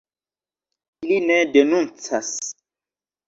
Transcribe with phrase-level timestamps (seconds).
[1.03, 2.31] Ili ne denuncas.